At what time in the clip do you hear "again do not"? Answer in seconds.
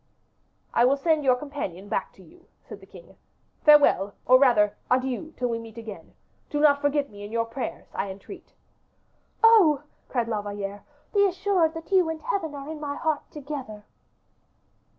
5.77-6.81